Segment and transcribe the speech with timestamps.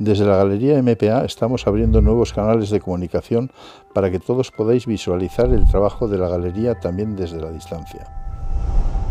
[0.00, 3.50] Desde la Galería MPA estamos abriendo nuevos canales de comunicación
[3.92, 8.06] para que todos podáis visualizar el trabajo de la galería también desde la distancia.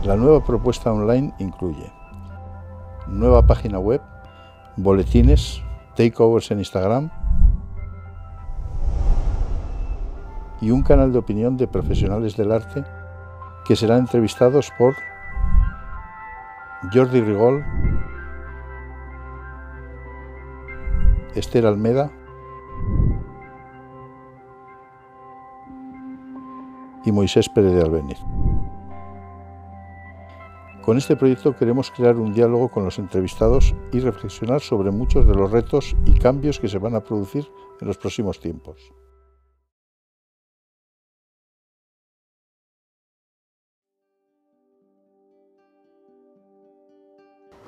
[0.03, 1.91] La nueva propuesta online incluye
[3.05, 4.01] nueva página web,
[4.77, 5.61] boletines,
[5.95, 7.11] takeovers en Instagram
[10.59, 12.83] y un canal de opinión de profesionales del arte
[13.63, 14.95] que serán entrevistados por
[16.91, 17.63] Jordi Rigol,
[21.35, 22.11] Esther Almeda
[27.05, 28.19] y Moisés Pérez de Albeniz.
[30.83, 35.35] Con este proyecto queremos crear un diálogo con los entrevistados y reflexionar sobre muchos de
[35.35, 37.47] los retos y cambios que se van a producir
[37.79, 38.91] en los próximos tiempos.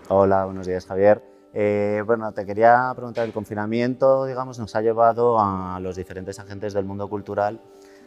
[0.10, 1.22] Hola, buenos días Javier.
[1.54, 6.74] Eh, bueno, te quería preguntar, el confinamiento, digamos, nos ha llevado a los diferentes agentes
[6.74, 7.60] del mundo cultural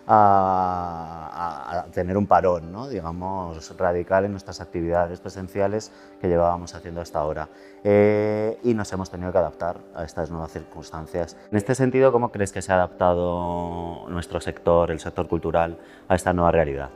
[0.06, 2.88] a, tener un parón, ¿no?
[2.88, 7.48] digamos, radical en nuestras actividades presenciales que llevábamos haciendo hasta ahora.
[7.82, 11.36] Eh, y nos hemos tenido que adaptar a estas nuevas circunstancias.
[11.50, 15.78] En este sentido, ¿cómo crees que se ha adaptado nuestro sector, el sector cultural,
[16.08, 16.90] a esta nueva realidad?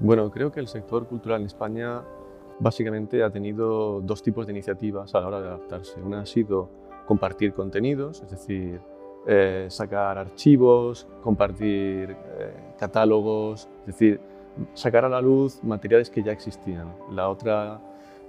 [0.00, 2.02] Bueno, creo que el sector cultural en España
[2.58, 6.00] básicamente ha tenido dos tipos de iniciativas a la hora de adaptarse.
[6.00, 6.68] Una ha sido
[7.06, 8.80] compartir contenidos, es decir,
[9.26, 14.20] eh, sacar archivos, compartir eh, catálogos, es decir,
[14.74, 16.92] sacar a la luz materiales que ya existían.
[17.10, 17.80] La otra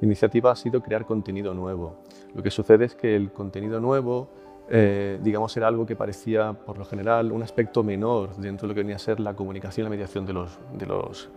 [0.02, 1.95] iniciativa ha sido crear contenido nuevo.
[2.34, 4.28] Lo que sucede es que el contenido nuevo,
[4.70, 8.76] eh, digamos, era algo que parecía, por lo general, un aspecto menor dentro de lo
[8.76, 11.30] que venía a ser la comunicación y la mediación de los, de los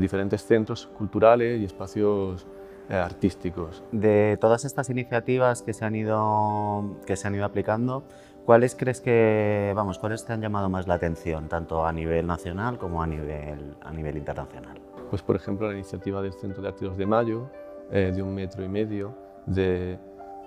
[0.00, 2.46] diferentes centros culturales y espacios
[2.88, 3.82] artísticos.
[3.92, 8.04] De todas estas iniciativas que se han ido, que se han ido aplicando,
[8.46, 12.78] ¿Cuáles crees que, vamos, cuáles te han llamado más la atención, tanto a nivel nacional
[12.78, 14.78] como a nivel, a nivel internacional?
[15.10, 17.50] Pues, por ejemplo, la iniciativa del Centro de Arte de Mayo,
[17.90, 19.12] eh, de un metro y medio,
[19.46, 19.98] de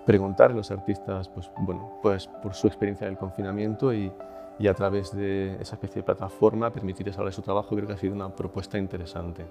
[0.06, 4.10] preguntar a los artistas pues, bueno, pues, por su experiencia en el confinamiento y,
[4.60, 7.94] y a través de esa especie de plataforma permitirles hablar de su trabajo, creo que
[7.94, 9.46] ha sido una propuesta interesante.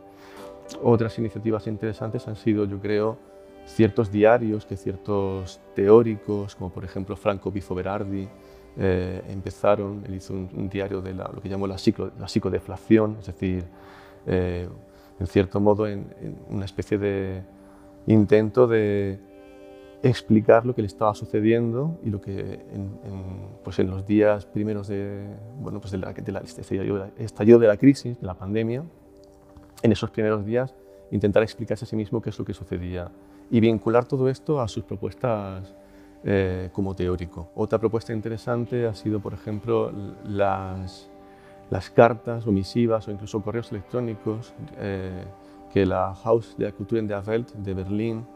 [0.82, 3.16] Otras iniciativas interesantes han sido, yo creo,
[3.64, 8.28] ciertos diarios que ciertos teóricos, como por ejemplo Franco Bifo Berardi,
[8.76, 11.76] eh, empezaron, él hizo un, diario de lo que llamó la,
[12.18, 13.64] la psicodeflación, es decir,
[14.26, 14.68] eh,
[15.18, 16.06] en cierto modo en,
[16.48, 17.42] una especie de
[18.06, 19.18] intento de
[20.02, 22.40] explicar lo que le estaba sucediendo y lo que
[22.72, 22.98] en,
[23.64, 25.26] pues en los días primeros de,
[25.60, 26.60] bueno, pues de de este
[27.18, 28.84] estallido de la crisis, de la pandemia,
[29.82, 30.74] en esos primeros días
[31.10, 33.10] intentar explicarse a sí mismo qué es lo que sucedía
[33.50, 35.74] y vincular todo esto a sus propuestas
[36.24, 37.50] eh, como teórico.
[37.54, 39.92] Otra propuesta interesante ha sido, por ejemplo,
[40.24, 41.08] las,
[41.70, 45.24] las cartas o misivas o incluso correos electrónicos eh,
[45.72, 48.26] que la House de la Cultura en der Welt de Berlín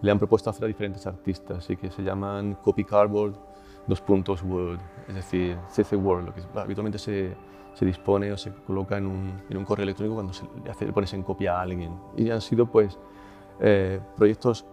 [0.00, 3.34] le han propuesto hacer a diferentes artistas y que se llaman Copy Cardboard,
[3.86, 4.78] dos puntos Word,
[5.08, 7.34] es decir, CC Word, lo que habitualmente se,
[7.74, 10.86] se dispone o se coloca en un, en un correo electrónico cuando se le, hace,
[10.86, 11.98] le pones en copia a alguien.
[12.16, 12.98] Y han sido pues
[13.60, 14.66] eh, proyectos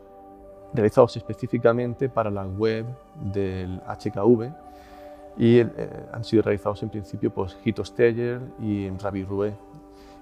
[0.74, 4.52] realizados específicamente para la web del HKV
[5.38, 5.70] y eh,
[6.12, 9.54] han sido realizados en principio por Hito Steyer y Ravi Roué.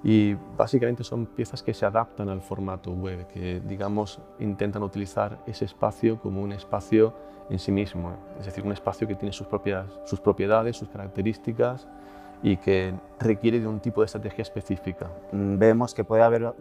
[0.04, 5.66] Y básicamente son piezas que se adaptan al formato web, que digamos intentan utilizar ese
[5.66, 7.14] espacio como un espacio
[7.50, 11.88] en sí mismo, es decir, un espacio que tiene sus, propias, sus propiedades, sus características,
[12.44, 15.10] y que requiere de un tipo de estrategia específica.
[15.32, 16.54] Mm, vemos que puede haber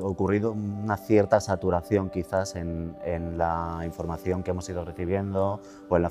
[0.00, 6.02] ocurrido una cierta saturación quizás en, en la información que hemos ido recibiendo o en
[6.02, 6.10] la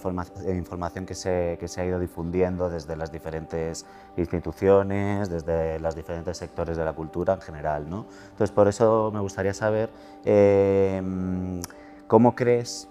[0.54, 3.86] información que se, que se, ha ido difundiendo desde las diferentes
[4.18, 7.90] instituciones, desde los diferentes sectores de la cultura en general.
[7.90, 8.06] ¿no?
[8.32, 9.90] Entonces, por eso me gustaría saber
[10.26, 11.02] eh,
[12.08, 12.90] cómo crees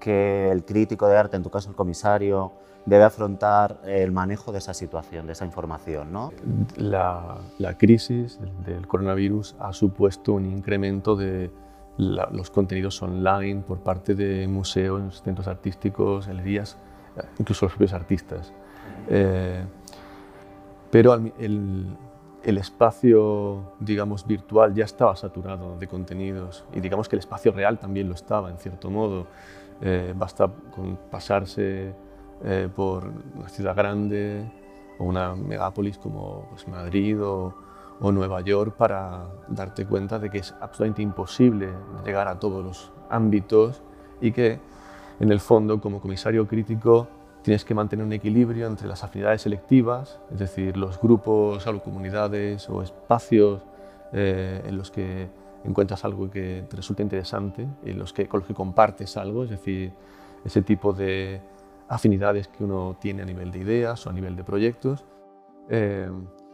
[0.00, 2.52] que el crítico de arte, en tu caso el comisario,
[2.86, 6.12] debe afrontar el manejo de esa situación, de esa información.
[6.12, 6.32] ¿no?
[6.76, 11.50] La, la crisis del coronavirus ha supuesto un incremento de
[11.98, 16.76] los contenidos online por parte de museos, centros artísticos, galerías,
[17.38, 18.52] incluso los propios artistas.
[19.08, 19.64] Eh,
[20.90, 21.96] pero el,
[22.44, 27.78] el espacio, digamos, virtual ya estaba saturado de contenidos y digamos que el espacio real
[27.78, 29.26] también lo estaba, en cierto modo.
[29.80, 31.94] Eh, basta con pasarse
[32.44, 34.50] eh, por una ciudad grande
[34.98, 37.54] o una megápolis como pues, Madrid o,
[38.00, 41.68] Nueva York para darte cuenta de que es absolutamente imposible
[42.04, 43.82] llegar a todos los ámbitos
[44.20, 44.60] y que
[45.18, 47.08] en el fondo, como comisario crítico,
[47.42, 52.70] tienes que mantener un equilibrio entre las afinidades selectivas, es decir, los grupos o comunidades
[52.70, 53.62] o espacios
[54.12, 55.28] eh, en los que
[55.64, 59.50] encuentras algo que te resulta interesante, en los que, con los que compartes algo, es
[59.50, 59.92] decir,
[60.44, 61.40] ese tipo de
[61.88, 65.04] afinidades que uno tiene a nivel de ideas o a nivel de proyectos,
[65.68, 66.10] eh,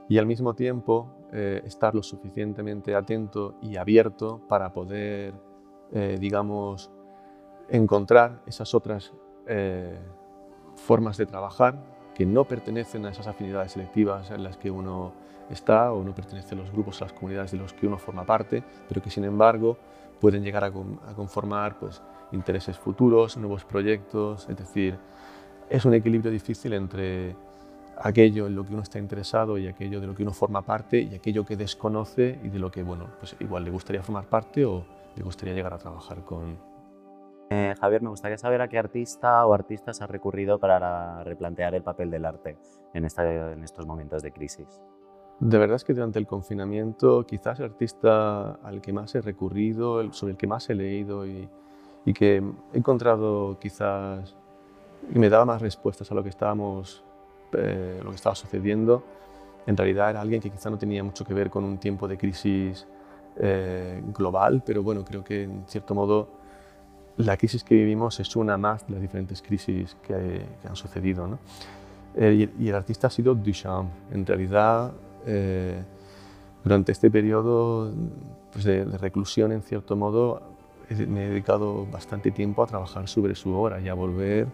[0.09, 5.35] y al mismo tiempo eh, estar lo suficientemente atento y abierto para poder,
[6.19, 6.91] digamos,
[7.69, 9.13] encontrar esas otras
[10.75, 11.77] formas de trabajar
[12.15, 15.13] que no pertenecen a esas afinidades selectivas en las que uno
[15.51, 18.25] está o no pertenece a los grupos, a las comunidades de los que uno forma
[18.25, 19.77] parte, pero que sin embargo
[20.21, 20.73] pueden llegar a,
[21.15, 22.01] conformar pues,
[22.33, 24.99] intereses futuros, nuevos proyectos, es decir,
[25.69, 27.35] es un equilibrio difícil entre
[27.99, 31.01] aquello en lo que uno está interesado y aquello de lo que uno forma parte
[31.01, 34.65] y aquello que desconoce y de lo que, bueno, pues igual le gustaría formar parte
[34.65, 34.85] o
[35.17, 36.59] le gustaría llegar a trabajar con,
[37.51, 41.83] eh, Javier, me gustaría saber a qué artista o artistas has recurrido para replantear el
[41.83, 42.57] papel del arte
[42.95, 44.81] en, en estos momentos de crisis.
[45.41, 50.13] De verdad es que durante el confinamiento quizás el artista al que más he recurrido,
[50.13, 51.49] sobre el que más he leído y,
[52.15, 52.37] que
[52.73, 54.37] he encontrado quizás
[55.13, 57.03] y me daba más respuestas a lo que estábamos,
[57.53, 59.03] eh, lo que estaba sucediendo,
[59.67, 62.19] en realidad era alguien que quizá no tenía mucho que ver con un tiempo de
[62.19, 62.87] crisis
[63.37, 66.29] eh, global, pero bueno, creo que en cierto modo
[67.17, 71.27] la crisis que vivimos es una más de las diferentes crisis que, han sucedido.
[71.27, 71.39] ¿no?
[72.15, 73.91] Eh, y, el artista ha sido Duchamp.
[74.13, 74.93] En realidad,
[75.27, 75.83] eh,
[76.63, 77.93] durante este periodo
[78.53, 80.43] pues, de, reclusión, en cierto modo,
[80.91, 84.47] me he dedicado bastante tiempo a trabajar sobre su obra y a volver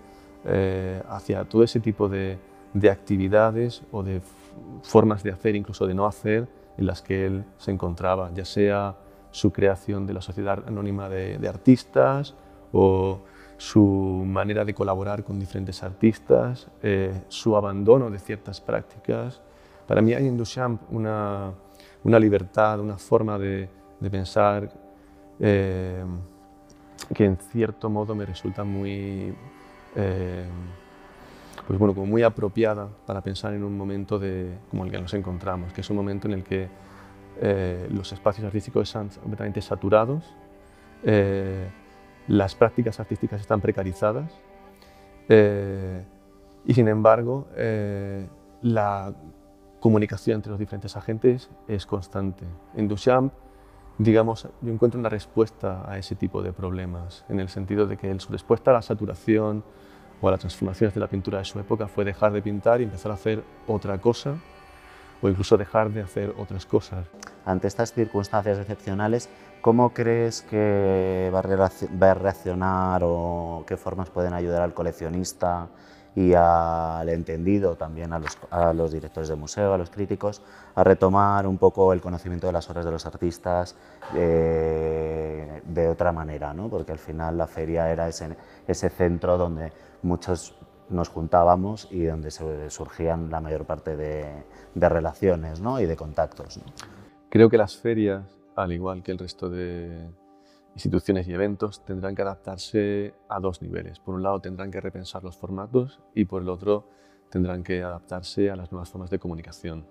[0.45, 2.39] eh, hacia todo ese tipo de,
[2.75, 4.21] de actividades o de
[4.83, 8.97] formas de hacer, incluso de no hacer, en las que él se encontraba, ya sea
[9.31, 12.35] su creación de la Sociedad Anónima de, Artistas,
[12.73, 13.21] o
[13.57, 19.41] su manera de colaborar con diferentes artistas, eh, su abandono de ciertas prácticas.
[19.87, 21.53] Para mí hay en Duchamp una,
[22.05, 23.69] una libertad, una forma de,
[24.01, 24.71] de pensar
[25.39, 26.05] eh,
[27.15, 29.35] que en cierto modo me resulta muy,
[29.97, 30.47] eh,
[31.67, 35.15] pues bueno, como muy apropiada para pensar en un momento de, como el que nos
[35.15, 36.69] encontramos, que es un momento en el que
[37.91, 40.25] los espacios artísticos están completamente saturados,
[42.27, 44.31] las prácticas artísticas están precarizadas
[45.29, 46.05] eh,
[46.65, 48.29] y sin embargo eh,
[48.63, 49.13] la
[49.81, 52.45] comunicación entre los diferentes agentes es constante.
[52.75, 53.33] En Duchamp,
[54.03, 58.19] digamos, yo encuentro una respuesta a ese tipo de problemas, en el sentido de que
[58.19, 59.63] su respuesta a la saturación
[60.23, 62.85] o a las transformaciones de la pintura de su época fue dejar de pintar y
[62.85, 64.37] empezar a hacer otra cosa
[65.21, 67.07] o incluso dejar de hacer otras cosas.
[67.45, 69.29] Ante estas circunstancias excepcionales,
[69.61, 71.41] ¿cómo crees que va
[72.11, 75.69] a reaccionar o qué formas pueden ayudar al coleccionista
[76.17, 80.43] y al entendido, también a los, directores de museo, a los críticos,
[80.75, 83.77] a retomar un poco el conocimiento de las obras de los artistas
[84.15, 86.69] eh, de otra manera, ¿no?
[86.69, 88.37] porque al final la feria era ese,
[88.67, 89.73] ese centro donde
[90.03, 90.57] muchos
[90.89, 95.81] nos juntábamos y donde surgían la mayor parte de, relaciones ¿no?
[95.81, 96.61] y de contactos.
[97.29, 98.25] Creo que las ferias,
[98.57, 100.11] al igual que el resto de
[100.75, 103.99] instituciones y eventos, tendrán que adaptarse a dos niveles.
[103.99, 106.89] Por un lado, tendrán que repensar los formatos y por el otro,
[107.31, 109.87] tendrán que adaptarse a las nuevas formas de comunicación.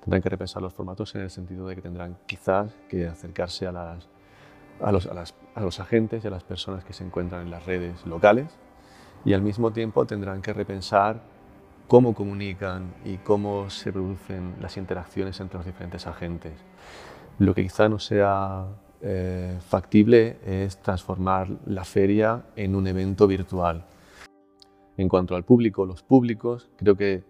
[0.00, 3.72] Tendrán que repensar los formatos en el sentido de que tendrán quizás que acercarse a,
[3.72, 4.08] las,
[4.80, 8.04] a, los, a los agentes y a las personas que se encuentran en las redes
[8.06, 8.58] locales
[9.24, 11.20] y al mismo tiempo tendrán que repensar
[11.88, 16.52] cómo comunican y cómo se producen las interacciones entre los diferentes agentes.
[17.38, 18.66] Lo que quizá no sea
[19.02, 23.84] eh, factible es transformar la feria en un evento virtual.
[24.96, 27.22] En cuanto al público, los públicos, creo que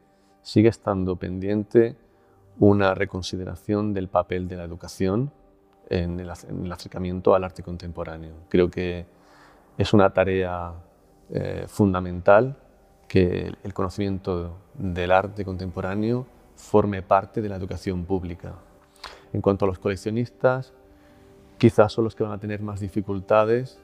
[0.42, 1.96] sigue estando pendiente
[2.58, 5.32] una reconsideración del papel de la educación
[5.88, 8.35] en el, en el acercamiento al arte contemporáneo.
[8.49, 9.06] Creo que
[9.76, 10.73] es una tarea
[11.30, 12.56] eh, fundamental
[13.08, 18.54] que el conocimiento del arte contemporáneo forme parte de la educación pública.
[19.32, 20.73] En cuanto a los coleccionistas,
[21.58, 23.78] quizás son los que van a tener más dificultades,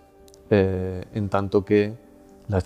[0.51, 1.95] eh, en tanto que
[2.49, 2.65] las,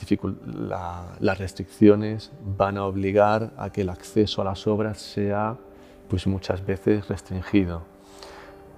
[1.20, 5.56] las, restricciones van a obligar a que el acceso a las obras sea
[6.08, 7.82] pues, muchas veces restringido.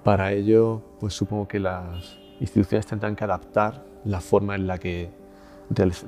[0.03, 5.09] Para ello, pues, supongo que las instituciones tendrán que adaptar la forma en la que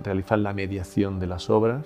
[0.04, 1.86] realizar la mediación de las obras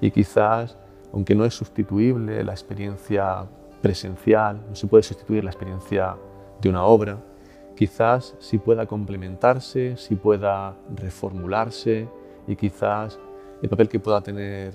[0.00, 0.76] y quizás,
[1.12, 3.46] aunque no es sustituible la experiencia
[3.80, 6.16] presencial, no se puede sustituir la experiencia
[6.60, 7.18] de una obra,
[7.76, 12.08] quizás sí pueda complementarse, sí pueda reformularse
[12.48, 13.18] y quizás
[13.62, 14.74] el papel que pueda tener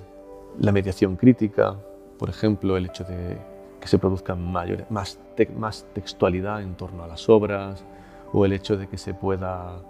[0.60, 1.75] la mediación crítica,
[2.17, 3.38] por ejemplo, el hecho de
[3.79, 5.20] que se produzca más,
[5.58, 7.84] más textualidad en torno a las obras
[8.31, 9.81] o el hecho de que se pueda,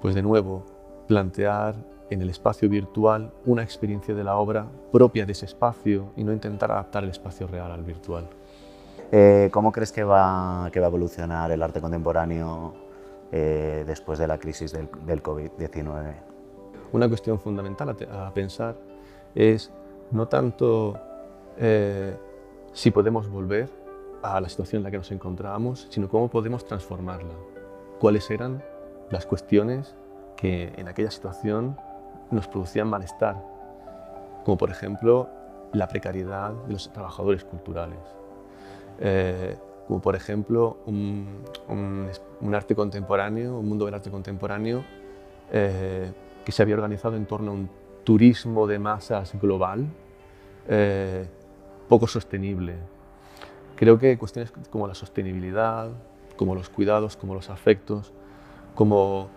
[0.00, 0.64] pues de nuevo,
[1.08, 1.74] plantear
[2.10, 6.32] en el espacio virtual una experiencia de la obra propia de ese espacio y no
[6.32, 8.28] intentar adaptar el espacio real al virtual.
[9.14, 12.72] Eh, ¿Cómo crees que va, que va a evolucionar el arte contemporáneo
[13.30, 16.14] eh, después de la crisis del, del COVID-19?
[16.92, 18.74] Una cuestión fundamental a, a, pensar
[19.34, 19.70] es
[20.12, 20.98] no tanto
[21.58, 22.16] eh,
[22.72, 23.68] si podemos volver
[24.22, 27.34] a la situación en la que nos encontrábamos, sino cómo podemos transformarla.
[28.00, 28.64] ¿Cuáles eran
[29.10, 29.94] las cuestiones
[30.36, 31.76] que en aquella situación
[32.30, 33.36] nos producían malestar?
[34.46, 35.28] Como por ejemplo
[35.74, 38.21] la precariedad de los trabajadores culturales.
[39.04, 39.56] Eh,
[39.88, 41.26] como por ejemplo un,
[42.54, 44.84] arte contemporáneo, un mundo del arte contemporáneo
[45.50, 46.12] eh,
[46.44, 47.68] que se había organizado en torno a un
[48.04, 49.86] turismo de masas global,
[50.68, 51.26] eh,
[51.88, 52.76] poco sostenible.
[53.74, 55.90] Creo que cuestiones como la sostenibilidad,
[56.36, 58.12] como los cuidados, como los afectos,
[58.76, 59.30] como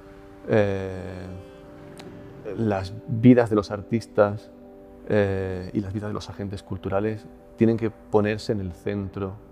[2.56, 4.52] las vidas de los artistas
[5.10, 7.26] y las vidas de los agentes culturales
[7.58, 9.45] tienen que ponerse en el centro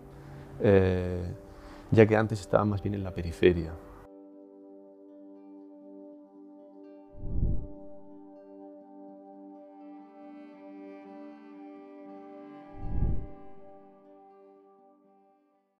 [0.63, 1.21] eh,
[1.91, 3.71] ya que antes estaban más bien en la periferia.